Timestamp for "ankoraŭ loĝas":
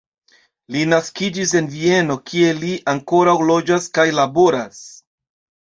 2.95-3.89